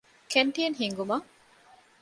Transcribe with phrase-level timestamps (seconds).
[0.31, 1.27] ކެންޓީނު ހިންގުމަށް